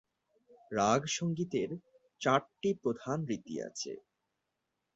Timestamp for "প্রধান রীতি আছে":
2.83-3.91